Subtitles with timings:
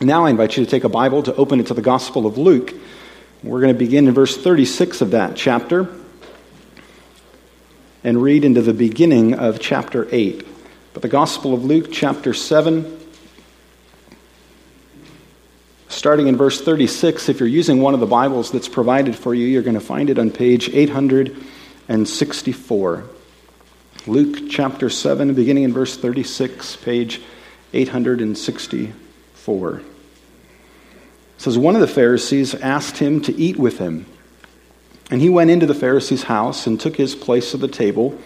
[0.00, 2.36] Now I invite you to take a Bible to open it to the Gospel of
[2.36, 2.74] Luke.
[3.42, 5.88] We're going to begin in verse 36 of that chapter
[8.04, 10.46] and read into the beginning of chapter 8.
[10.92, 13.00] But the Gospel of Luke, chapter 7,
[15.88, 19.46] starting in verse 36, if you're using one of the Bibles that's provided for you,
[19.46, 23.04] you're going to find it on page 864.
[24.06, 27.22] Luke chapter 7, beginning in verse 36, page
[27.72, 29.05] 864.
[31.36, 34.06] It says, One of the Pharisees asked him to eat with him.
[35.10, 38.18] And he went into the Pharisee's house and took his place at the table.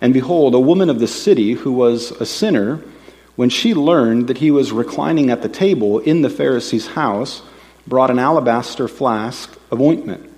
[0.00, 2.82] And behold, a woman of the city who was a sinner,
[3.34, 7.42] when she learned that he was reclining at the table in the Pharisee's house,
[7.86, 10.30] brought an alabaster flask of ointment.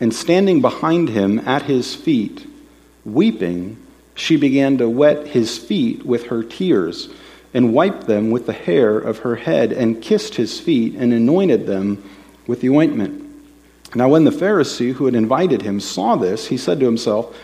[0.00, 2.46] And standing behind him at his feet,
[3.04, 3.78] weeping,
[4.14, 7.08] she began to wet his feet with her tears
[7.54, 11.66] and wiped them with the hair of her head, and kissed his feet, and anointed
[11.66, 12.02] them
[12.46, 13.24] with the ointment.
[13.94, 17.34] Now, when the Pharisee who had invited him saw this, he said to himself,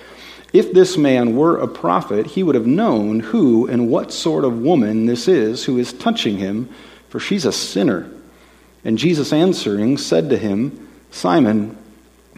[0.52, 4.60] If this man were a prophet, he would have known who and what sort of
[4.60, 6.68] woman this is who is touching him,
[7.08, 8.10] for she's a sinner.
[8.84, 11.76] And Jesus answering said to him, Simon,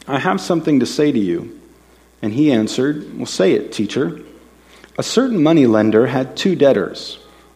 [0.06, 1.58] I have something to say to you.
[2.20, 4.20] And he answered, Well, say it, teacher.
[4.98, 7.18] A certain money lender had two debtors.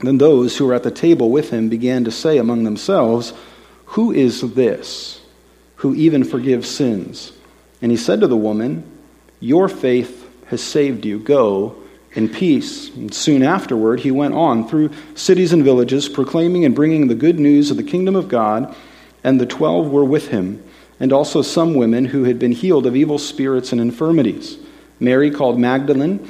[0.00, 3.32] Then those who were at the table with him began to say among themselves,
[3.86, 5.20] Who is this
[5.76, 7.32] who even forgives sins?
[7.82, 8.84] And he said to the woman,
[9.40, 11.18] Your faith has saved you.
[11.18, 11.76] Go
[12.12, 12.90] in peace.
[12.90, 17.38] And soon afterward, he went on through cities and villages, proclaiming and bringing the good
[17.38, 18.74] news of the kingdom of God.
[19.24, 20.62] And the twelve were with him,
[21.00, 24.58] and also some women who had been healed of evil spirits and infirmities.
[25.00, 26.26] Mary, called Magdalene,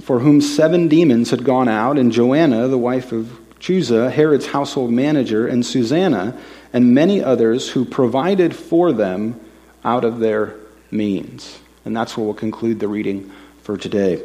[0.00, 4.90] for whom seven demons had gone out, and Joanna, the wife of Chuza, Herod's household
[4.90, 6.36] manager, and Susanna,
[6.72, 9.38] and many others who provided for them
[9.84, 10.54] out of their
[10.90, 11.58] means.
[11.84, 13.30] And that's where we'll conclude the reading
[13.62, 14.22] for today.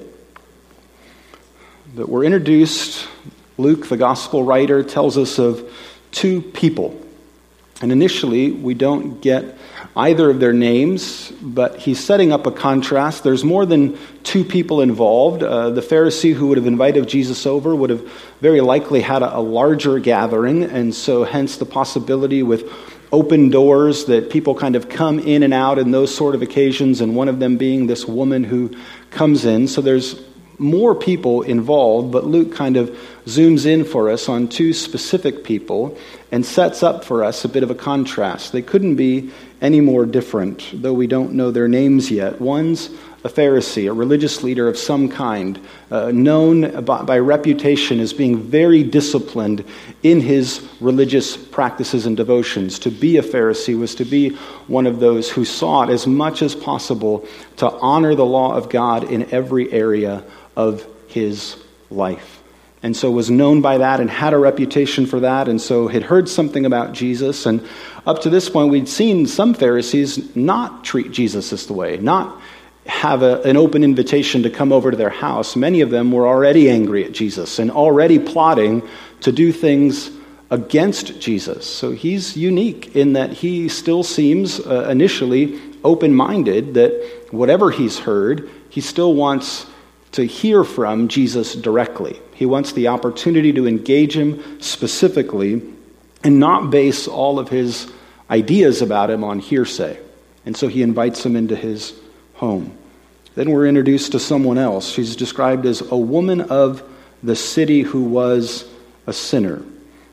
[1.95, 3.07] That we're introduced,
[3.57, 5.71] Luke, the gospel writer, tells us of
[6.11, 6.99] two people.
[7.81, 9.55] And initially, we don't get
[9.95, 13.23] either of their names, but he's setting up a contrast.
[13.23, 15.43] There's more than two people involved.
[15.43, 18.01] Uh, the Pharisee who would have invited Jesus over would have
[18.41, 22.71] very likely had a, a larger gathering, and so hence the possibility with
[23.11, 27.01] open doors that people kind of come in and out in those sort of occasions,
[27.01, 28.71] and one of them being this woman who
[29.11, 29.67] comes in.
[29.67, 30.21] So there's
[30.59, 32.89] more people involved, but Luke kind of
[33.25, 35.97] zooms in for us on two specific people
[36.31, 38.51] and sets up for us a bit of a contrast.
[38.51, 42.41] They couldn't be any more different, though we don't know their names yet.
[42.41, 42.89] One's
[43.23, 48.41] a Pharisee, a religious leader of some kind, uh, known by, by, reputation as being
[48.41, 49.65] very disciplined
[50.03, 52.79] in his religious practices and devotions.
[52.79, 54.29] To be a Pharisee was to be
[54.67, 57.27] one of those who sought as much as possible
[57.57, 60.23] to honor the law of God in every area
[60.55, 61.57] of his
[61.89, 62.36] life.
[62.83, 66.03] And so was known by that and had a reputation for that, and so had
[66.03, 67.45] heard something about Jesus.
[67.45, 67.67] And
[68.05, 72.39] up to this point, we'd seen some Pharisees not treat Jesus this way, not
[72.85, 75.55] have a, an open invitation to come over to their house.
[75.55, 78.87] Many of them were already angry at Jesus and already plotting
[79.21, 80.11] to do things
[80.49, 81.65] against Jesus.
[81.65, 87.99] So he's unique in that he still seems uh, initially open minded, that whatever he's
[87.99, 89.65] heard, he still wants
[90.17, 92.19] to hear from Jesus directly.
[92.33, 95.61] He wants the opportunity to engage him specifically
[96.23, 97.87] and not base all of his
[98.29, 99.99] ideas about him on hearsay.
[100.43, 101.93] And so he invites him into his
[102.33, 102.75] home.
[103.35, 104.89] Then we're introduced to someone else.
[104.89, 106.81] She's described as a woman of
[107.21, 108.65] the city who was
[109.05, 109.63] a sinner.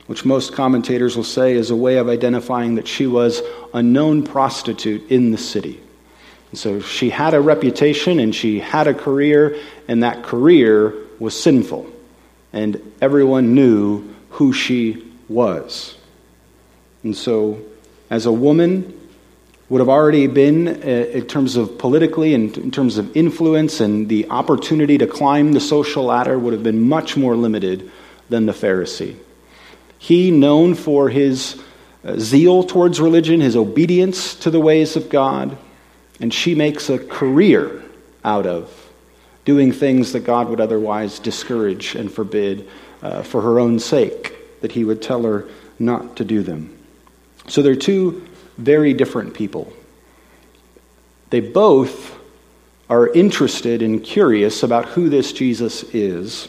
[0.07, 3.41] which most commentators will say is a way of identifying that she was
[3.73, 5.81] a known prostitute in the city.
[6.55, 9.59] And so she had a reputation and she had a career,
[9.89, 11.85] and that career was sinful.
[12.53, 15.97] And everyone knew who she was.
[17.03, 17.61] And so,
[18.09, 19.01] as a woman,
[19.69, 24.09] would have already been, uh, in terms of politically and in terms of influence and
[24.09, 27.91] the opportunity to climb the social ladder, would have been much more limited
[28.29, 29.17] than the Pharisee.
[29.99, 31.61] He, known for his
[32.05, 35.59] uh, zeal towards religion, his obedience to the ways of God,
[36.21, 37.83] and she makes a career
[38.25, 38.91] out of
[39.45, 42.69] doing things that God would otherwise discourage and forbid
[43.03, 45.47] uh, for her own sake, that he would tell her
[45.79, 46.77] not to do them.
[47.49, 48.27] So they're two
[48.57, 49.73] very different people.
[51.31, 52.19] They both
[52.89, 56.49] are interested and curious about who this Jesus is,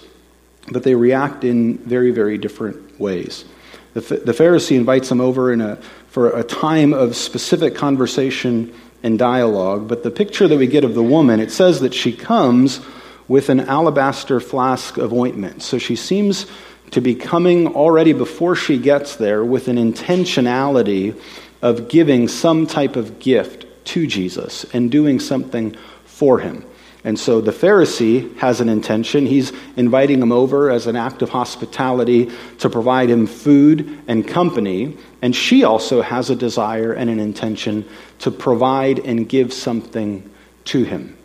[0.72, 3.46] but they react in very, very different ways.
[3.94, 5.78] The, the Pharisee invites him over in a,
[6.08, 8.74] for a time of specific conversation
[9.06, 12.12] and dialogue, but the picture that we get of the woman, it says that she
[12.12, 12.82] comes
[13.28, 15.62] with an alabaster flask of ointment.
[15.62, 16.48] So she seems
[16.90, 21.20] to be coming already before she gets there with an intentionality
[21.62, 26.66] of giving some type of gift to Jesus and doing something for him.
[27.06, 29.28] And so the Pharisee has an intention.
[29.28, 34.98] He's inviting him over as an act of hospitality to provide him food and company.
[35.22, 37.86] And she also has a desire and an intention
[38.20, 40.28] to provide and give something
[40.66, 41.16] to him.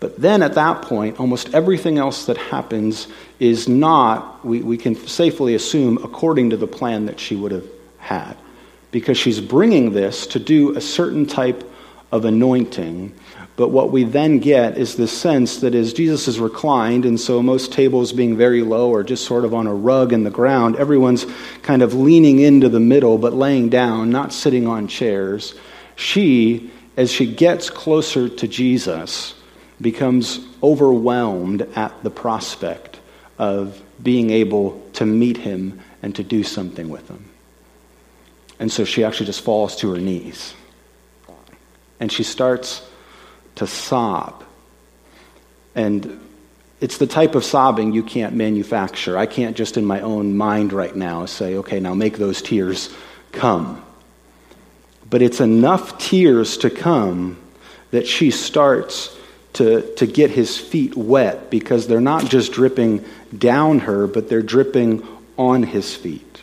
[0.00, 3.06] But then at that point, almost everything else that happens
[3.38, 7.68] is not, we, we can safely assume, according to the plan that she would have
[7.98, 8.34] had.
[8.92, 11.70] Because she's bringing this to do a certain type
[12.10, 13.14] of anointing
[13.58, 17.42] but what we then get is this sense that as Jesus is reclined, and so
[17.42, 20.76] most tables being very low or just sort of on a rug in the ground,
[20.76, 21.26] everyone's
[21.62, 25.56] kind of leaning into the middle but laying down, not sitting on chairs.
[25.96, 29.34] She, as she gets closer to Jesus,
[29.80, 33.00] becomes overwhelmed at the prospect
[33.38, 37.28] of being able to meet him and to do something with him.
[38.60, 40.54] And so she actually just falls to her knees.
[41.98, 42.87] And she starts
[43.58, 44.44] to sob.
[45.74, 46.20] And
[46.80, 49.18] it's the type of sobbing you can't manufacture.
[49.18, 52.94] I can't just in my own mind right now say, okay, now make those tears
[53.32, 53.84] come.
[55.10, 57.38] But it's enough tears to come
[57.90, 59.16] that she starts
[59.54, 63.04] to, to get his feet wet because they're not just dripping
[63.36, 65.06] down her, but they're dripping
[65.36, 66.42] on his feet.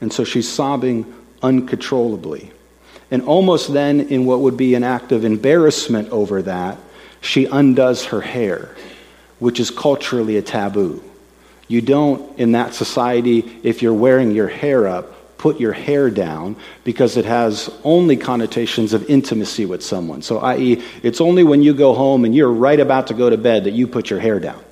[0.00, 1.12] And so she's sobbing
[1.42, 2.50] uncontrollably.
[3.10, 6.78] And almost then, in what would be an act of embarrassment over that,
[7.20, 8.74] she undoes her hair,
[9.38, 11.02] which is culturally a taboo.
[11.66, 16.54] You don't, in that society, if you're wearing your hair up, put your hair down
[16.84, 20.22] because it has only connotations of intimacy with someone.
[20.22, 23.38] So, i.e., it's only when you go home and you're right about to go to
[23.38, 24.62] bed that you put your hair down.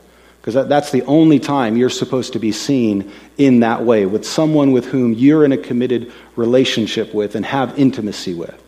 [0.48, 4.72] Because that's the only time you're supposed to be seen in that way, with someone
[4.72, 8.58] with whom you're in a committed relationship with and have intimacy with.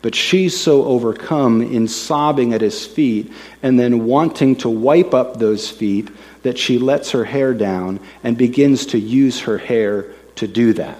[0.00, 3.30] But she's so overcome in sobbing at his feet
[3.62, 6.08] and then wanting to wipe up those feet
[6.42, 10.06] that she lets her hair down and begins to use her hair
[10.36, 10.96] to do that.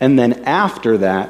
[0.00, 1.28] And then after that,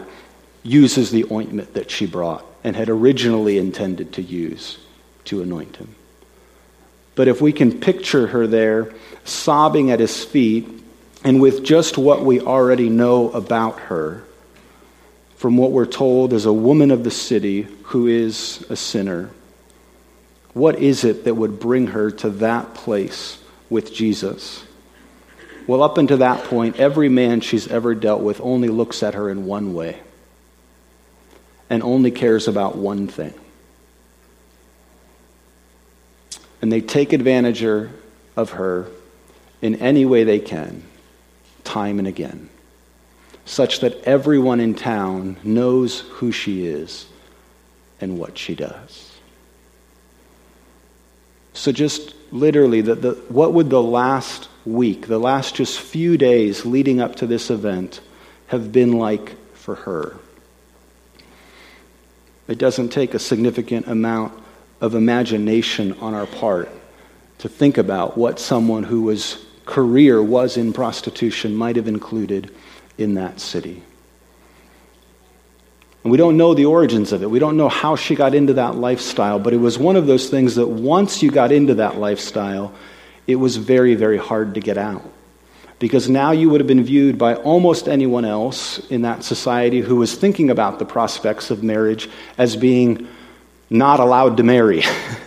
[0.63, 4.79] uses the ointment that she brought and had originally intended to use
[5.25, 5.97] to anoint him.
[7.15, 8.93] But if we can picture her there,
[9.25, 10.69] sobbing at his feet,
[11.23, 14.25] and with just what we already know about her,
[15.37, 19.31] from what we're told as a woman of the city who is a sinner,
[20.55, 24.65] what is it that would bring her to that place with Jesus?
[25.67, 29.31] Well, up until that point, every man she's ever dealt with only looks at her
[29.31, 30.01] in one way
[31.71, 33.35] and only cares about one thing
[36.65, 37.91] and they take advantage er,
[38.37, 38.89] of her
[39.61, 40.83] in any way they can,
[41.63, 42.49] time and again,
[43.45, 47.05] such that everyone in town knows who she is
[48.01, 49.13] and what she does.
[51.53, 56.65] So, just literally, the, the, what would the last week, the last just few days
[56.65, 58.01] leading up to this event,
[58.47, 60.17] have been like for her?
[62.49, 64.44] It doesn't take a significant amount
[64.81, 66.69] of imagination on our part
[67.39, 72.55] to think about what someone who was career was in prostitution might have included
[72.99, 73.83] in that city.
[76.03, 77.31] And we don't know the origins of it.
[77.31, 80.29] We don't know how she got into that lifestyle, but it was one of those
[80.29, 82.75] things that once you got into that lifestyle,
[83.27, 85.03] it was very, very hard to get out.
[85.79, 89.97] because now you would have been viewed by almost anyone else in that society who
[89.97, 93.07] was thinking about the prospects of marriage as being
[93.71, 94.83] not allowed to marry.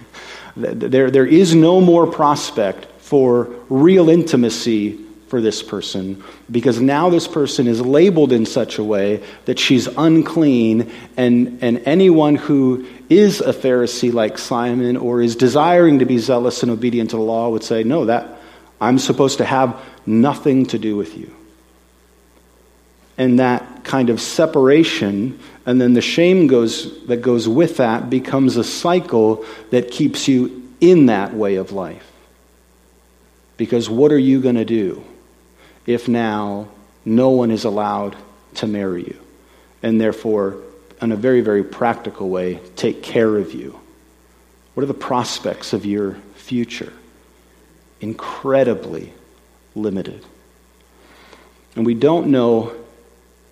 [0.55, 7.27] there, there is no more prospect for real intimacy for this person because now this
[7.27, 13.41] person is labeled in such a way that she's unclean, and, and anyone who is
[13.41, 17.49] a Pharisee like Simon or is desiring to be zealous and obedient to the law
[17.49, 18.39] would say, No, that
[18.79, 21.33] I'm supposed to have nothing to do with you.
[23.17, 28.55] And that kind of separation, and then the shame goes, that goes with that, becomes
[28.55, 32.11] a cycle that keeps you in that way of life.
[33.57, 35.03] Because what are you going to do?
[35.87, 36.67] if now
[37.05, 38.15] no one is allowed
[38.55, 39.19] to marry you,
[39.81, 40.57] and therefore,
[41.01, 43.79] in a very, very practical way, take care of you?
[44.73, 46.93] What are the prospects of your future?
[48.01, 49.13] Incredibly
[49.73, 50.23] limited.
[51.75, 52.75] And we don't know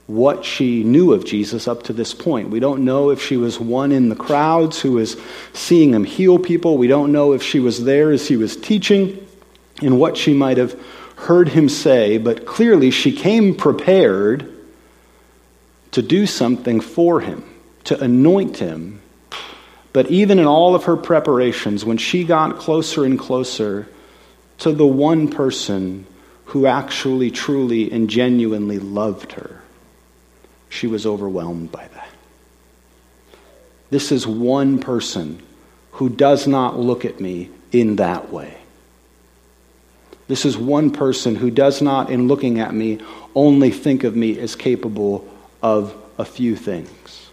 [0.08, 2.50] what she knew of Jesus up to this point.
[2.50, 5.18] We don't know if she was one in the crowds who was
[5.54, 6.78] seeing him heal people.
[6.78, 9.26] We don't know if she was there as he was teaching
[9.82, 10.80] and what she might have
[11.16, 14.52] heard him say, but clearly she came prepared
[15.92, 17.44] to do something for him,
[17.86, 19.02] to anoint him.
[19.94, 23.88] But even in all of her preparations, when she got closer and closer
[24.60, 26.06] to the one person
[26.46, 29.62] who actually, truly, and genuinely loved her,
[30.75, 32.10] she was overwhelmed by that.
[33.89, 35.41] This is one person
[35.91, 38.58] who does not look at me in that way.
[40.27, 43.00] This is one person who does not, in looking at me,
[43.36, 45.25] only think of me as capable
[45.62, 47.29] of a few things.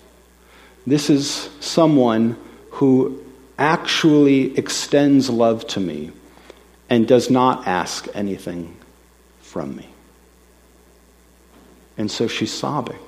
[0.87, 2.37] This is someone
[2.73, 3.25] who
[3.59, 6.11] actually extends love to me
[6.91, 8.77] and does not ask anything
[9.41, 9.89] from me.
[11.97, 12.99] And so she's sobbing.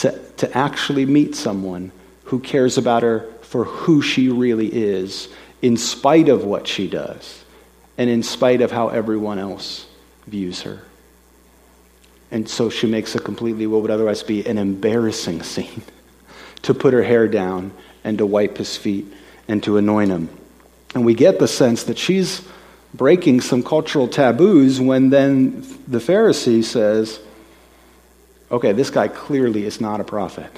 [0.00, 1.92] To, to actually meet someone
[2.24, 5.28] who cares about her for who she really is,
[5.62, 7.44] in spite of what she does
[7.98, 9.86] and in spite of how everyone else
[10.26, 10.80] views her.
[12.30, 15.82] And so she makes a completely, what would otherwise be an embarrassing scene
[16.62, 17.72] to put her hair down
[18.04, 19.06] and to wipe his feet
[19.48, 20.28] and to anoint him.
[20.94, 22.42] And we get the sense that she's
[22.94, 27.20] breaking some cultural taboos when then the Pharisee says,
[28.50, 30.50] okay, this guy clearly is not a prophet.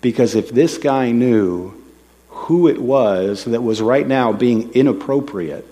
[0.00, 1.72] because if this guy knew
[2.28, 5.66] who it was that was right now being inappropriate,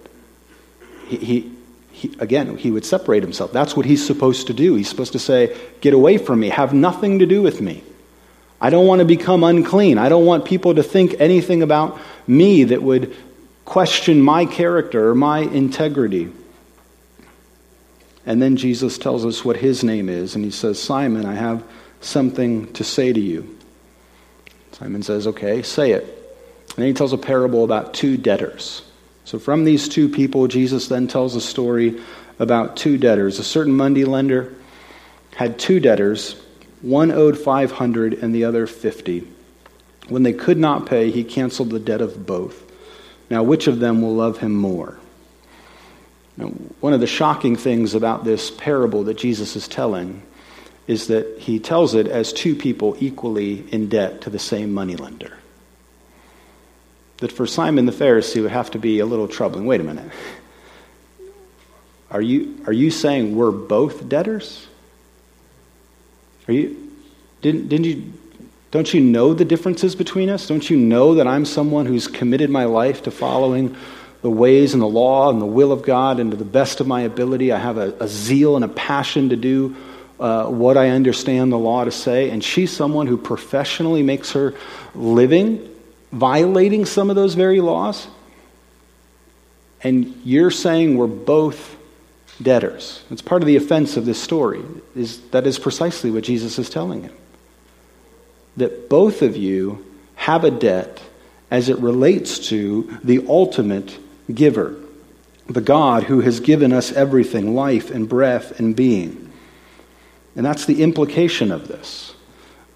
[1.07, 1.53] he, he,
[1.91, 3.53] he, again, he would separate himself.
[3.53, 4.75] That's what he's supposed to do.
[4.75, 7.83] He's supposed to say, Get away from me, have nothing to do with me.
[8.61, 9.99] I don't want to become unclean.
[9.99, 13.15] I don't want people to think anything about me that would
[13.65, 16.31] question my character or my integrity.
[18.25, 21.65] And then Jesus tells us what his name is, and he says, Simon, I have
[22.01, 23.59] something to say to you.
[24.73, 26.05] Simon says, Okay, say it.
[26.05, 28.83] And then he tells a parable about two debtors.
[29.25, 32.01] So, from these two people, Jesus then tells a story
[32.39, 33.39] about two debtors.
[33.39, 34.55] A certain money lender
[35.37, 36.41] had two debtors.
[36.81, 39.27] One owed 500 and the other 50.
[40.09, 42.71] When they could not pay, he canceled the debt of both.
[43.31, 44.99] Now, which of them will love him more?
[46.37, 46.47] Now,
[46.81, 50.23] one of the shocking things about this parable that Jesus is telling
[50.87, 55.33] is that he tells it as two people equally in debt to the same moneylender
[57.23, 59.65] that for Simon the Pharisee would have to be a little troubling.
[59.65, 60.11] Wait a minute.
[62.11, 64.67] Are you, are you saying we're both debtors?
[66.49, 66.93] Are you,
[67.41, 68.13] didn't, didn't you,
[68.73, 70.49] don't you know the differences between us?
[70.49, 73.77] Don't you know that I'm someone who's committed my life to following
[74.23, 76.87] the ways and the law and the will of God and to the best of
[76.87, 77.53] my ability?
[77.53, 79.77] I have a, a zeal and a passion to do
[80.19, 82.31] uh, what I understand the law to say.
[82.31, 84.55] And she's someone who professionally makes her
[84.95, 85.69] living
[86.13, 88.07] violating some of those very laws?
[89.83, 91.77] And you're saying we're both
[92.41, 93.03] debtors.
[93.11, 94.63] It's part of the offense of this story.
[94.95, 97.15] Is that is precisely what Jesus is telling him.
[98.57, 101.03] That both of you have a debt
[101.51, 103.99] as it relates to the ultimate
[104.35, 104.77] giver,
[105.49, 109.33] the God who has given us everything, life and breath and being.
[110.37, 112.15] And that's the implication of this.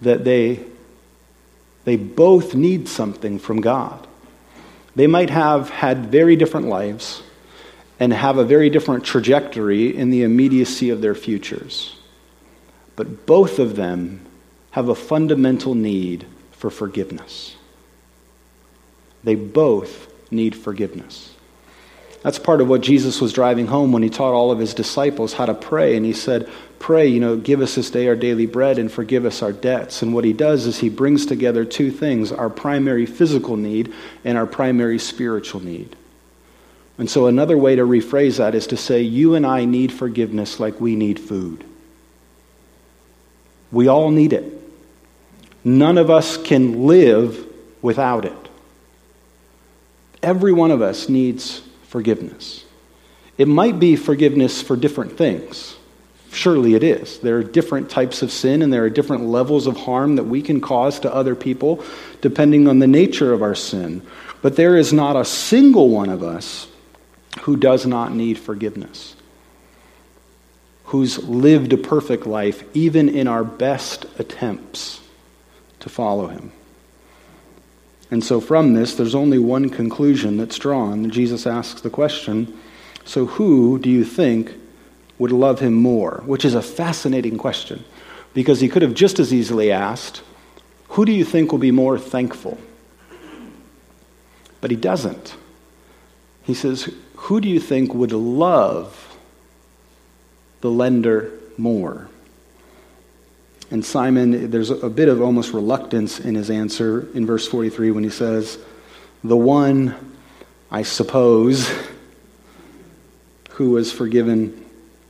[0.03, 0.65] That they
[1.85, 4.07] they both need something from God.
[4.97, 7.23] They might have had very different lives
[8.01, 11.97] and have a very different trajectory in the immediacy of their futures.
[12.97, 14.27] But both of them
[14.73, 17.55] have a fundamental need for forgiveness.
[19.23, 21.36] They both need forgiveness.
[22.23, 25.33] That's part of what Jesus was driving home when he taught all of his disciples
[25.33, 25.97] how to pray.
[25.97, 29.25] And he said, Pray, you know, give us this day our daily bread and forgive
[29.25, 30.03] us our debts.
[30.03, 33.95] And what he does is he brings together two things our primary physical need
[34.25, 35.97] and our primary spiritual need.
[36.99, 40.59] And so, another way to rephrase that is to say, You and I need forgiveness
[40.59, 41.65] like we need food.
[43.71, 44.53] We all need it.
[45.65, 47.45] None of us can live
[47.83, 48.49] without it.
[50.23, 52.65] Every one of us needs forgiveness.
[53.39, 55.77] It might be forgiveness for different things.
[56.33, 57.19] Surely it is.
[57.21, 60.43] There are different types of sin and there are different levels of harm that we
[60.43, 61.83] can cause to other people
[62.21, 64.03] depending on the nature of our sin.
[64.43, 66.69] But there is not a single one of us
[67.41, 69.15] who does not need forgiveness,
[70.85, 75.01] who's lived a perfect life even in our best attempts
[75.81, 76.53] to follow him.
[78.11, 81.11] And so, from this, there's only one conclusion that's drawn.
[81.11, 82.57] Jesus asks the question
[83.05, 84.53] So, who do you think
[85.19, 86.23] would love him more?
[86.27, 87.85] Which is a fascinating question
[88.33, 90.23] because he could have just as easily asked,
[90.91, 92.59] Who do you think will be more thankful?
[94.61, 95.37] But he doesn't.
[96.43, 99.17] He says, Who do you think would love
[100.61, 102.09] the lender more?
[103.71, 108.05] And Simon, there's a bit of almost reluctance in his answer in verse 43 when
[108.05, 108.59] he says,
[109.25, 110.15] The one,
[110.71, 111.69] I suppose,
[113.51, 114.65] who was forgiven,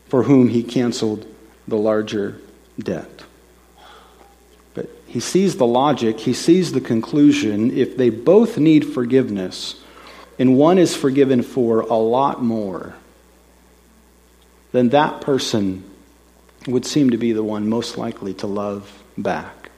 [0.08, 1.26] for whom he canceled
[1.68, 2.40] the larger
[2.78, 3.24] debt.
[4.72, 7.76] But he sees the logic, he sees the conclusion.
[7.76, 9.82] If they both need forgiveness,
[10.38, 12.94] and one is forgiven for a lot more,
[14.72, 15.84] then that person
[16.66, 19.70] would seem to be the one most likely to love back.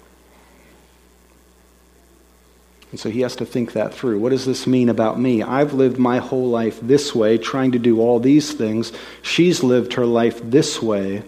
[2.90, 4.18] And so he has to think that through.
[4.18, 5.42] What does this mean about me?
[5.42, 8.92] I've lived my whole life this way, trying to do all these things.
[9.20, 11.22] She's lived her life this way.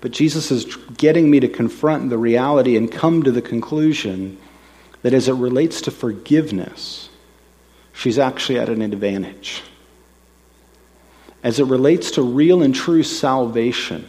[0.00, 4.38] But Jesus is getting me to confront the reality and come to the conclusion
[5.02, 7.08] that as it relates to forgiveness,
[7.92, 9.62] she's actually at an advantage.
[11.44, 14.08] As it relates to real and true salvation,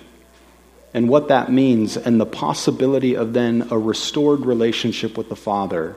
[0.96, 5.94] and what that means and the possibility of then a restored relationship with the Father,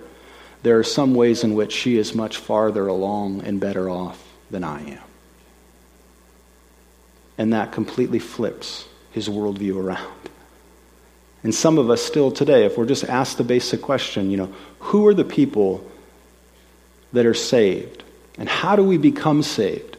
[0.64, 4.64] there are some ways in which she is much farther along and better off than
[4.64, 5.02] I am.
[7.38, 10.18] And that completely flips his worldview around.
[11.44, 14.52] And some of us still today, if we're just asked the basic question, you know,
[14.80, 15.88] who are the people
[17.12, 18.02] that are saved?
[18.37, 19.96] And how do we become saved?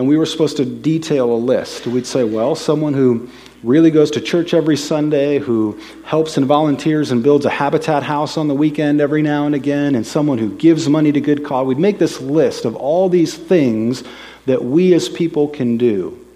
[0.00, 1.86] And we were supposed to detail a list.
[1.86, 3.28] We'd say, well, someone who
[3.62, 8.38] really goes to church every Sunday, who helps and volunteers and builds a habitat house
[8.38, 11.66] on the weekend every now and again, and someone who gives money to good cause.
[11.66, 14.02] We'd make this list of all these things
[14.46, 16.26] that we as people can do.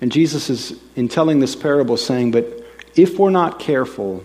[0.00, 2.64] And Jesus is, in telling this parable, saying, But
[2.96, 4.24] if we're not careful,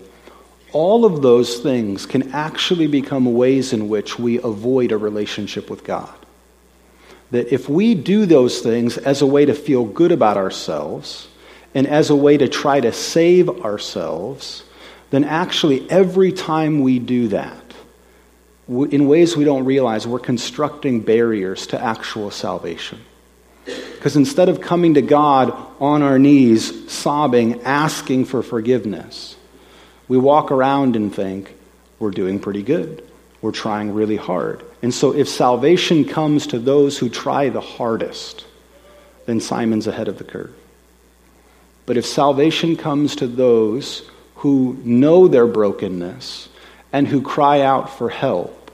[0.72, 5.84] all of those things can actually become ways in which we avoid a relationship with
[5.84, 6.12] God.
[7.30, 11.28] That if we do those things as a way to feel good about ourselves,
[11.74, 14.64] and as a way to try to save ourselves,
[15.10, 17.62] then actually every time we do that,
[18.68, 23.00] in ways we don't realize, we're constructing barriers to actual salvation.
[23.64, 29.36] Because instead of coming to God on our knees, sobbing, asking for forgiveness,
[30.08, 31.54] we walk around and think,
[31.98, 33.06] we're doing pretty good.
[33.42, 34.62] We're trying really hard.
[34.82, 38.44] And so if salvation comes to those who try the hardest,
[39.26, 40.54] then Simon's ahead of the curve.
[41.86, 46.48] But if salvation comes to those who know their brokenness
[46.92, 48.70] and who cry out for help,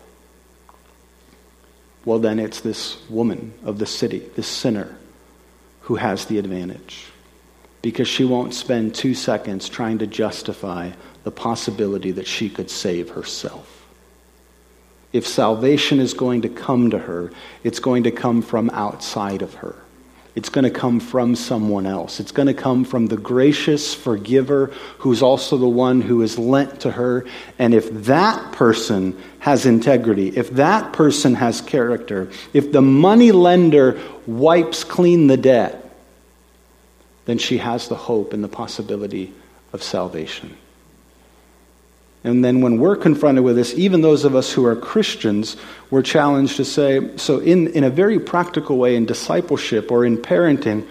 [2.05, 4.97] well, then it's this woman of the city, this sinner,
[5.83, 7.07] who has the advantage.
[7.83, 10.93] Because she won't spend two seconds trying to justify
[11.25, 13.76] the possibility that she could save herself.
[15.13, 17.33] If salvation is going to come to her,
[17.65, 19.77] it's going to come from outside of her.
[20.37, 22.21] It's going to come from someone else.
[22.21, 24.67] It's going to come from the gracious forgiver
[24.99, 27.25] who's also the one who is lent to her.
[27.59, 33.99] And if that person has integrity, if that person has character, if the money lender
[34.27, 35.91] wipes clean the debt,
[37.25, 39.33] then she has the hope and the possibility
[39.73, 40.55] of salvation.
[42.25, 45.57] And then when we're confronted with this, even those of us who are Christians,
[45.91, 50.17] we're challenged to say, so in, in a very practical way, in discipleship or in
[50.17, 50.87] parenting,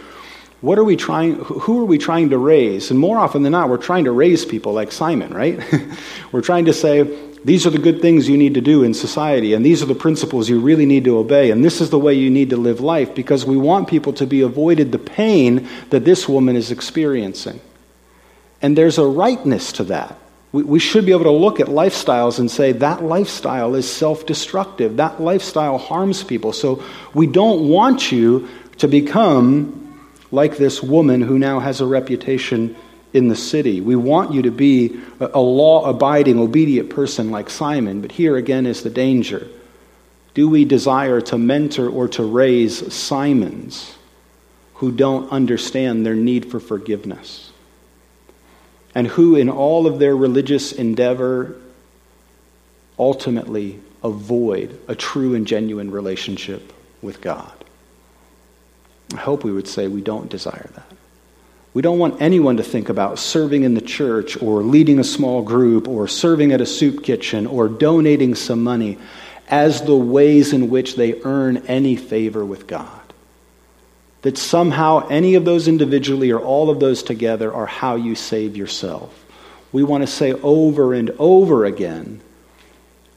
[0.61, 2.89] what are we trying, who are we trying to raise?
[2.89, 5.59] And more often than not, we're trying to raise people like Simon, right?
[6.31, 7.03] we're trying to say,
[7.43, 9.93] these are the good things you need to do in society, and these are the
[9.93, 12.79] principles you really need to obey, and this is the way you need to live
[12.79, 17.61] life, because we want people to be avoided the pain that this woman is experiencing.
[18.63, 20.17] And there's a rightness to that.
[20.55, 24.25] We, we should be able to look at lifestyles and say that lifestyle is self
[24.25, 26.53] destructive, that lifestyle harms people.
[26.53, 26.81] So
[27.13, 29.99] we don't want you to become
[30.31, 32.73] like this woman who now has a reputation
[33.11, 33.81] in the city.
[33.81, 38.65] We want you to be a law abiding, obedient person like Simon, but here again
[38.65, 39.49] is the danger.
[40.35, 43.93] Do we desire to mentor or to raise Simons
[44.75, 47.51] who don't understand their need for forgiveness?
[48.95, 51.58] And who, in all of their religious endeavor,
[52.97, 57.51] ultimately avoid a true and genuine relationship with God?
[59.13, 60.91] I hope we would say we don't desire that.
[61.73, 65.41] We don't want anyone to think about serving in the church or leading a small
[65.41, 68.97] group or serving at a soup kitchen or donating some money
[69.49, 73.04] as the ways in which they earn any favor with God.
[74.25, 78.57] That somehow any of those individually or all of those together are how you save
[78.57, 79.23] yourself.
[79.71, 82.21] We want to say over and over again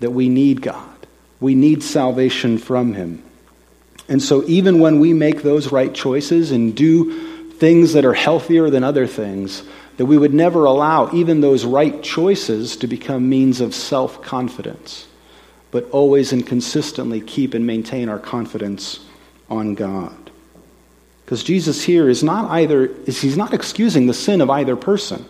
[0.01, 1.07] that we need God.
[1.41, 3.23] We need salvation from Him.
[4.07, 8.69] And so, even when we make those right choices and do things that are healthier
[8.69, 9.63] than other things,
[9.97, 15.09] that we would never allow even those right choices to become means of self confidence,
[15.71, 19.01] but always and consistently keep and maintain our confidence
[19.49, 20.28] on God.
[21.29, 25.27] Because Jesus here is not either, is, he's not excusing the sin of either person,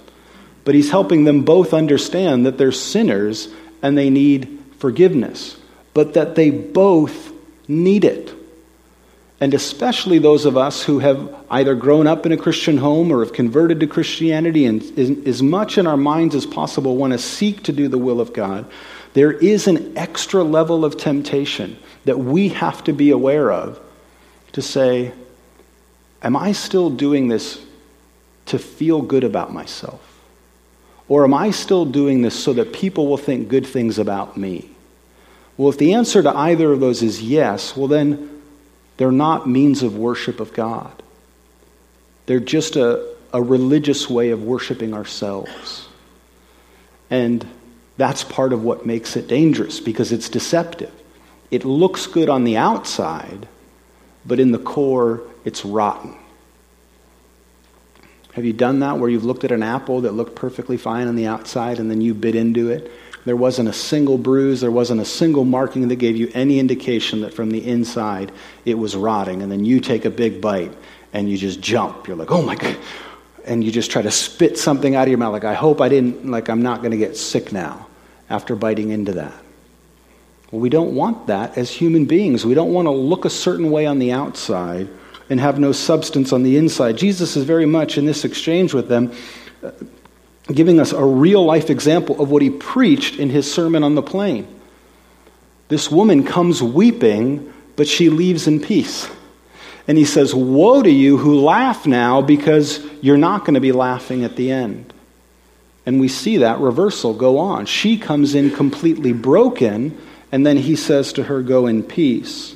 [0.65, 3.49] but he's helping them both understand that they're sinners
[3.83, 5.57] and they need forgiveness,
[5.95, 7.33] but that they both
[7.67, 8.33] need it.
[9.41, 13.25] And especially those of us who have either grown up in a Christian home or
[13.25, 14.81] have converted to Christianity and
[15.27, 18.33] as much in our minds as possible want to seek to do the will of
[18.33, 18.71] God,
[19.15, 23.81] there is an extra level of temptation that we have to be aware of
[24.53, 25.13] to say,
[26.23, 27.65] Am I still doing this
[28.47, 30.05] to feel good about myself?
[31.09, 34.69] Or am I still doing this so that people will think good things about me?
[35.57, 38.43] Well, if the answer to either of those is yes, well, then
[38.97, 41.03] they're not means of worship of God.
[42.27, 45.89] They're just a, a religious way of worshiping ourselves.
[47.11, 47.47] And
[47.97, 50.93] that's part of what makes it dangerous because it's deceptive.
[51.51, 53.49] It looks good on the outside,
[54.27, 56.17] but in the core, it's rotten.
[58.35, 61.17] Have you done that where you've looked at an apple that looked perfectly fine on
[61.17, 62.89] the outside and then you bit into it
[63.29, 67.21] there wasn't a single bruise, there wasn't a single marking that gave you any indication
[67.21, 68.33] that from the inside
[68.65, 69.43] it was rotting.
[69.43, 70.73] And then you take a big bite
[71.13, 72.09] and you just jump.
[72.09, 72.79] You're like, oh my God.
[73.45, 75.91] And you just try to spit something out of your mouth, like, I hope I
[75.91, 77.87] didn't, like, I'm not going to get sick now
[78.31, 79.35] after biting into that.
[80.51, 82.47] Well, we don't want that as human beings.
[82.47, 84.89] We don't want to look a certain way on the outside
[85.31, 86.97] and have no substance on the inside.
[86.97, 89.13] Jesus is very much in this exchange with them
[89.63, 89.71] uh,
[90.53, 94.03] giving us a real life example of what he preached in his sermon on the
[94.03, 94.47] plain.
[95.69, 99.09] This woman comes weeping, but she leaves in peace.
[99.87, 103.73] And he says, Woe to you who laugh now because you're not going to be
[103.73, 104.93] laughing at the end.
[105.85, 107.67] And we see that reversal go on.
[107.67, 109.99] She comes in completely broken,
[110.31, 112.55] and then he says to her, Go in peace.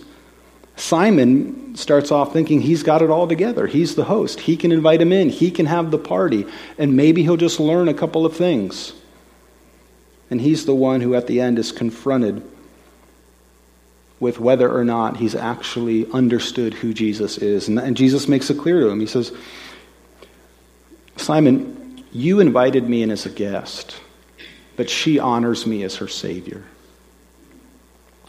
[0.76, 3.66] Simon starts off thinking he's got it all together.
[3.66, 4.40] He's the host.
[4.40, 6.46] He can invite him in, he can have the party,
[6.78, 8.92] and maybe he'll just learn a couple of things.
[10.30, 12.42] And he's the one who, at the end, is confronted
[14.18, 17.68] with whether or not he's actually understood who Jesus is.
[17.68, 19.00] And, and Jesus makes it clear to him.
[19.00, 19.32] He says,
[21.16, 23.96] Simon, you invited me in as a guest,
[24.76, 26.62] but she honors me as her Savior.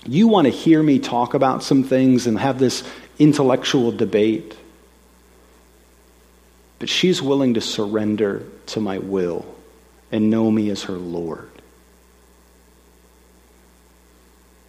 [0.06, 2.84] You want to hear me talk about some things and have this
[3.20, 4.56] intellectual debate.
[6.80, 9.46] But she's willing to surrender to my will
[10.12, 11.50] and know me as her Lord.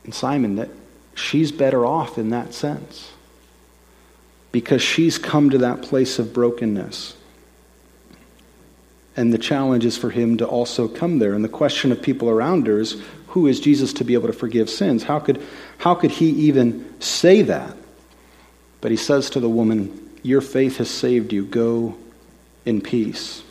[0.04, 0.68] And Simon, that
[1.14, 3.11] she's better off in that sense
[4.52, 7.16] because she's come to that place of brokenness.
[9.16, 11.35] And the challenge is for him to also come there.
[11.35, 14.33] And the question of people around her is who is Jesus to be able to
[14.33, 15.02] forgive sins?
[15.02, 15.42] How could,
[15.78, 17.76] how could he even say that?
[18.84, 21.46] But he says to the woman, Your faith has saved you.
[21.46, 21.96] Go
[22.66, 23.42] in peace.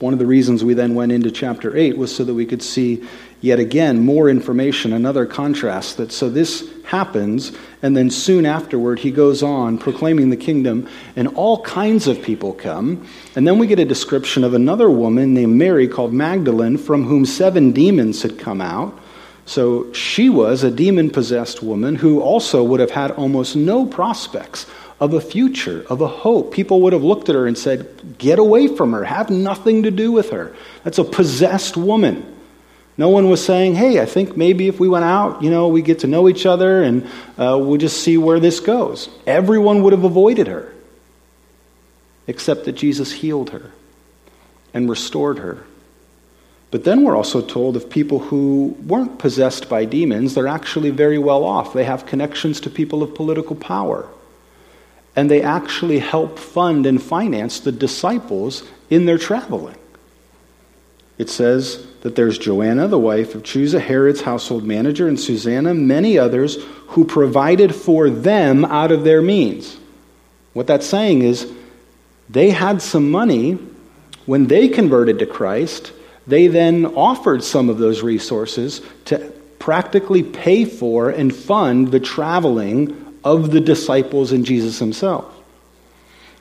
[0.00, 2.60] One of the reasons we then went into chapter 8 was so that we could
[2.60, 3.04] see
[3.40, 9.12] yet again more information, another contrast that so this happens, and then soon afterward he
[9.12, 13.06] goes on proclaiming the kingdom, and all kinds of people come.
[13.36, 17.26] And then we get a description of another woman named Mary called Magdalene, from whom
[17.26, 18.98] seven demons had come out.
[19.46, 24.66] So she was a demon possessed woman who also would have had almost no prospects
[24.98, 26.52] of a future, of a hope.
[26.52, 29.90] People would have looked at her and said, Get away from her, have nothing to
[29.92, 30.54] do with her.
[30.82, 32.34] That's a possessed woman.
[32.98, 35.80] No one was saying, Hey, I think maybe if we went out, you know, we
[35.80, 37.04] get to know each other and
[37.38, 39.08] uh, we'll just see where this goes.
[39.28, 40.72] Everyone would have avoided her,
[42.26, 43.70] except that Jesus healed her
[44.74, 45.64] and restored her.
[46.70, 51.18] But then we're also told of people who weren't possessed by demons, they're actually very
[51.18, 51.72] well off.
[51.72, 54.08] They have connections to people of political power
[55.16, 59.76] and they actually help fund and finance the disciples in their traveling.
[61.16, 66.18] It says that there's Joanna, the wife of Chuza, Herod's household manager, and Susanna, many
[66.18, 69.78] others who provided for them out of their means.
[70.52, 71.50] What that's saying is
[72.28, 73.58] they had some money
[74.26, 75.92] when they converted to Christ.
[76.26, 83.18] They then offered some of those resources to practically pay for and fund the traveling
[83.24, 85.32] of the disciples and Jesus himself.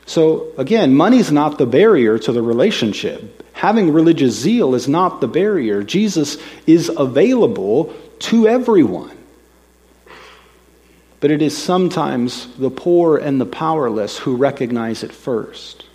[0.06, 3.44] So, again, money's not the barrier to the relationship.
[3.54, 5.82] Having religious zeal is not the barrier.
[5.82, 9.18] Jesus is available to everyone.
[11.20, 15.86] But it is sometimes the poor and the powerless who recognize it first.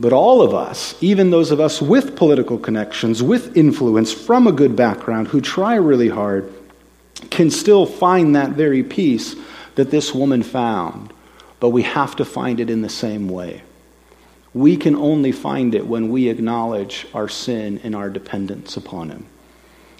[0.00, 4.52] But all of us, even those of us with political connections, with influence, from a
[4.52, 6.52] good background, who try really hard,
[7.30, 9.36] can still find that very peace
[9.76, 11.12] that this woman found,
[11.60, 13.62] but we have to find it in the same way.
[14.52, 19.26] We can only find it when we acknowledge our sin and our dependence upon Him.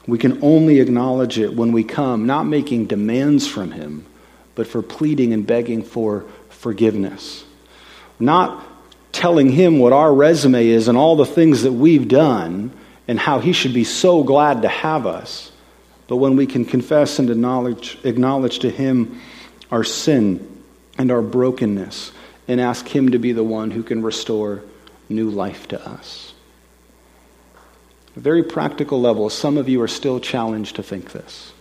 [0.07, 4.07] We can only acknowledge it when we come, not making demands from Him,
[4.54, 7.44] but for pleading and begging for forgiveness.
[8.20, 8.64] Not
[9.14, 12.72] telling Him what our resume is and all the things that we've done
[13.09, 15.50] and how He should be so glad to have us,
[16.09, 19.20] but when we can confess and acknowledge, acknowledge to Him
[19.70, 20.62] our sin
[20.98, 22.12] and our brokenness
[22.48, 24.62] and ask Him to be the one who can restore
[25.09, 26.35] new life to us.
[28.16, 31.53] A very practical level, some of you are still challenged to think this.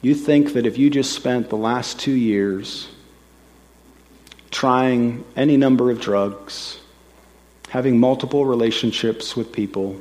[0.00, 2.88] You think that if you just spent the last two years
[4.52, 6.78] trying any number of drugs,
[7.70, 9.98] having multiple relationships with people,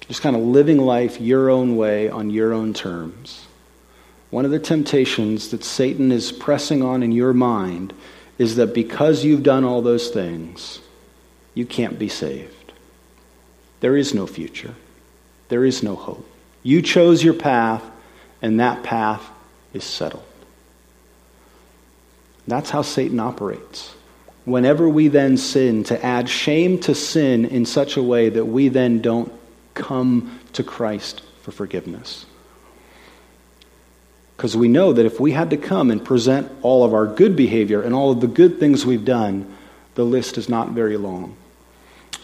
[0.00, 3.46] just kind of living life your own way on your own terms,
[4.30, 7.92] one of the temptations that Satan is pressing on in your mind
[8.38, 10.80] is that because you've done all those things,
[11.54, 12.72] you can't be saved.
[13.80, 14.74] There is no future,
[15.48, 16.26] there is no hope.
[16.62, 17.82] You chose your path,
[18.42, 19.26] and that path
[19.72, 20.24] is settled.
[22.46, 23.94] That's how Satan operates.
[24.44, 28.68] Whenever we then sin, to add shame to sin in such a way that we
[28.68, 29.32] then don't
[29.74, 32.26] come to Christ for forgiveness.
[34.36, 37.36] Because we know that if we had to come and present all of our good
[37.36, 39.54] behavior and all of the good things we've done,
[39.94, 41.36] the list is not very long.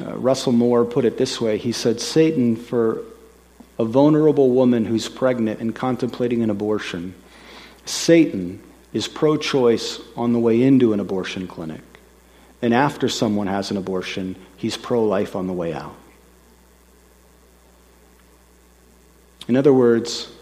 [0.00, 3.02] Uh, Russell Moore put it this way He said, Satan, for
[3.78, 7.14] a vulnerable woman who's pregnant and contemplating an abortion,
[7.84, 8.62] Satan
[8.96, 11.82] is pro choice on the way into an abortion clinic.
[12.62, 15.94] And after someone has an abortion, he's pro life on the way out.
[19.48, 20.32] In other words,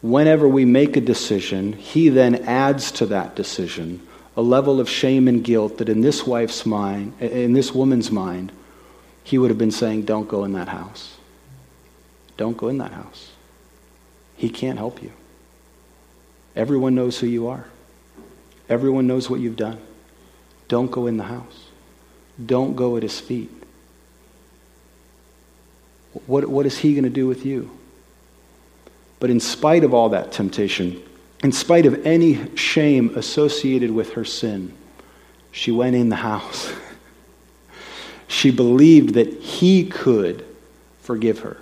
[0.00, 4.00] whenever we make a decision, he then adds to that decision
[4.34, 8.50] a level of shame and guilt that in this wife's mind, in this woman's mind,
[9.24, 11.18] he would have been saying, Don't go in that house.
[12.38, 13.30] Don't go in that house.
[14.36, 15.12] He can't help you.
[16.56, 17.66] Everyone knows who you are,
[18.68, 19.78] everyone knows what you've done.
[20.68, 21.68] Don't go in the house.
[22.44, 23.50] Don't go at his feet.
[26.26, 27.70] What, what is he going to do with you?
[29.18, 31.02] But in spite of all that temptation,
[31.42, 34.74] in spite of any shame associated with her sin,
[35.50, 36.72] she went in the house.
[38.28, 40.44] she believed that he could
[41.00, 41.60] forgive her,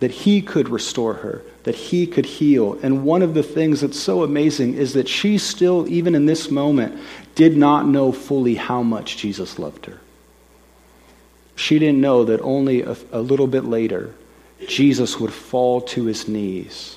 [0.00, 2.78] that he could restore her, that he could heal.
[2.82, 6.50] And one of the things that's so amazing is that she still, even in this
[6.50, 6.98] moment,
[7.34, 10.00] did not know fully how much Jesus loved her.
[11.56, 14.14] She didn't know that only a, a little bit later,
[14.66, 16.96] Jesus would fall to his knees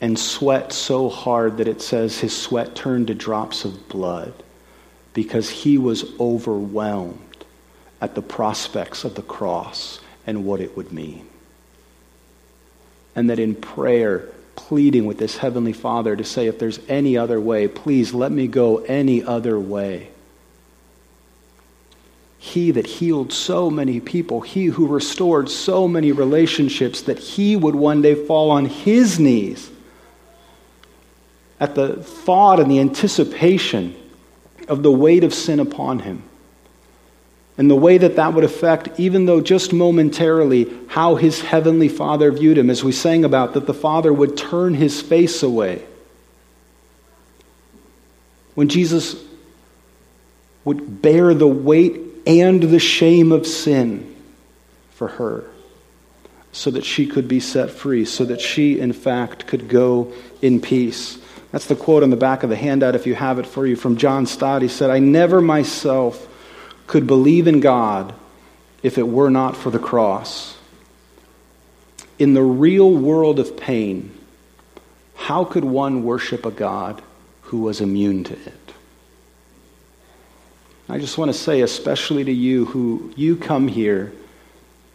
[0.00, 4.32] and sweat so hard that it says his sweat turned to drops of blood
[5.12, 7.44] because he was overwhelmed
[8.00, 11.27] at the prospects of the cross and what it would mean.
[13.18, 17.40] And that in prayer, pleading with this Heavenly Father to say, if there's any other
[17.40, 20.10] way, please let me go any other way.
[22.38, 27.74] He that healed so many people, he who restored so many relationships, that he would
[27.74, 29.68] one day fall on his knees
[31.58, 33.96] at the thought and the anticipation
[34.68, 36.22] of the weight of sin upon him.
[37.58, 42.30] And the way that that would affect, even though just momentarily, how his heavenly Father
[42.30, 45.84] viewed him, as we sang about, that the Father would turn his face away.
[48.54, 49.20] When Jesus
[50.64, 54.14] would bear the weight and the shame of sin
[54.90, 55.44] for her
[56.52, 60.60] so that she could be set free, so that she, in fact, could go in
[60.60, 61.18] peace.
[61.52, 63.76] That's the quote on the back of the handout, if you have it for you,
[63.76, 64.62] from John Stott.
[64.62, 66.28] He said, I never myself
[66.88, 68.14] could believe in God
[68.82, 70.56] if it were not for the cross.
[72.18, 74.12] In the real world of pain,
[75.14, 77.00] how could one worship a God
[77.42, 78.72] who was immune to it?
[80.88, 84.12] I just want to say, especially to you who you come here,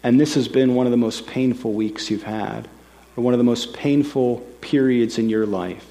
[0.02, 2.68] and this has been one of the most painful weeks you've had,
[3.16, 5.86] or one of the most painful periods in your life.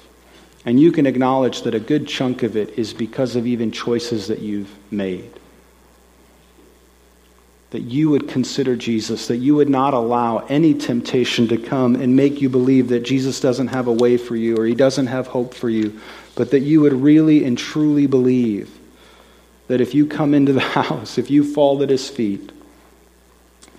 [0.65, 4.27] And you can acknowledge that a good chunk of it is because of even choices
[4.27, 5.31] that you've made.
[7.73, 12.15] That you would consider Jesus, that you would not allow any temptation to come and
[12.15, 15.27] make you believe that Jesus doesn't have a way for you or he doesn't have
[15.27, 15.99] hope for you,
[16.35, 18.69] but that you would really and truly believe
[19.67, 22.51] that if you come into the house, if you fall at his feet,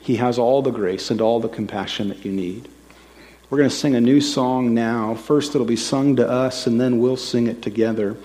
[0.00, 2.68] he has all the grace and all the compassion that you need.
[3.48, 5.14] We're going to sing a new song now.
[5.14, 8.16] First, it'll be sung to us, and then we'll sing it together.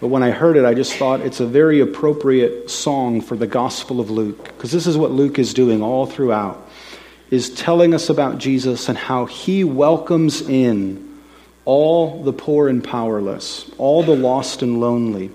[0.00, 3.46] But when I heard it, I just thought it's a very appropriate song for the
[3.46, 6.68] Gospel of Luke, because this is what Luke is doing all throughout,
[7.30, 11.20] is telling us about Jesus and how he welcomes in
[11.64, 15.30] all the poor and powerless, all the lost and lonely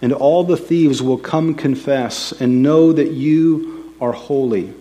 [0.00, 4.72] and all the thieves will come confess and know that you are holy.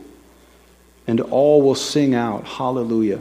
[1.08, 3.20] And all will sing out, Hallelujah.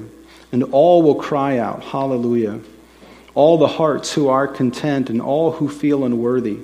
[0.53, 2.61] And all will cry out, Hallelujah.
[3.37, 6.59] All the hearts who are content and all who feel unworthy,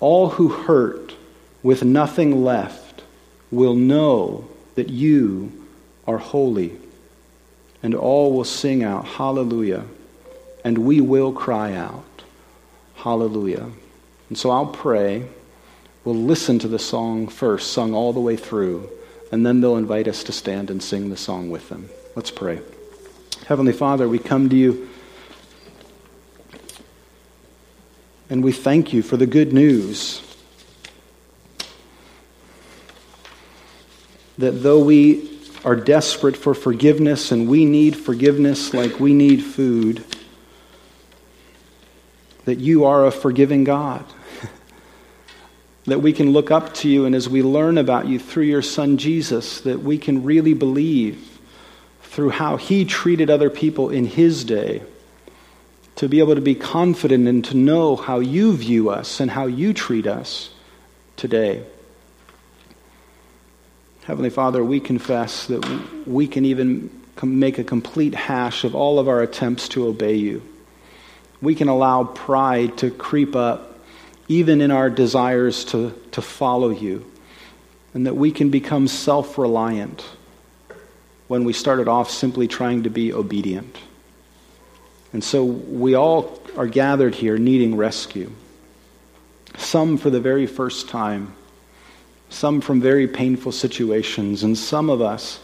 [0.00, 1.14] all who hurt
[1.62, 3.02] with nothing left,
[3.50, 5.52] will know that you
[6.06, 6.72] are holy.
[7.82, 9.84] And all will sing out, Hallelujah.
[10.64, 12.22] And we will cry out,
[12.96, 13.70] Hallelujah.
[14.30, 15.28] And so I'll pray.
[16.02, 18.88] We'll listen to the song first, sung all the way through,
[19.30, 21.90] and then they'll invite us to stand and sing the song with them.
[22.16, 22.60] Let's pray.
[23.46, 24.88] Heavenly Father, we come to you
[28.30, 30.22] and we thank you for the good news
[34.38, 35.30] that though we
[35.64, 40.04] are desperate for forgiveness and we need forgiveness like we need food,
[42.44, 44.04] that you are a forgiving God.
[45.86, 48.62] that we can look up to you, and as we learn about you through your
[48.62, 51.38] Son Jesus, that we can really believe
[52.02, 54.82] through how he treated other people in his day,
[55.96, 59.46] to be able to be confident and to know how you view us and how
[59.46, 60.50] you treat us
[61.16, 61.64] today.
[64.04, 66.90] Heavenly Father, we confess that we can even
[67.22, 70.42] make a complete hash of all of our attempts to obey you
[71.44, 73.78] we can allow pride to creep up,
[74.26, 77.10] even in our desires to, to follow you,
[77.92, 80.04] and that we can become self reliant
[81.28, 83.78] when we started off simply trying to be obedient.
[85.14, 88.32] And so we all are gathered here needing rescue.
[89.56, 91.36] Some for the very first time,
[92.30, 95.38] some from very painful situations, and some of us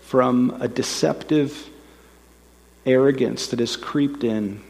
[0.00, 1.68] from a deceptive
[2.86, 4.62] arrogance that has creeped in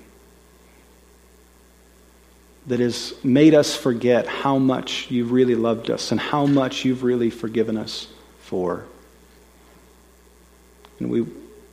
[2.67, 7.05] that has made us forget how much you've really loved us and how much you've
[7.05, 8.09] really forgiven us
[8.41, 8.85] for.
[10.99, 11.25] And we,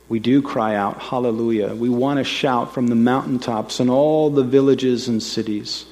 [0.08, 1.74] we do cry out, Hallelujah.
[1.74, 5.84] We want to shout from the mountaintops and all the villages and cities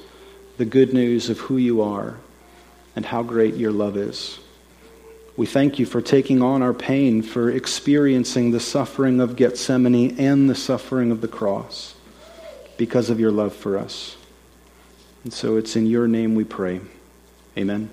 [0.56, 2.16] the good news of who you are
[2.94, 4.38] and how great your love is.
[5.36, 10.48] We thank you for taking on our pain, for experiencing the suffering of Gethsemane and
[10.48, 11.94] the suffering of the cross
[12.78, 14.16] because of your love for us.
[15.24, 16.80] And so it's in your name we pray.
[17.58, 17.90] Amen.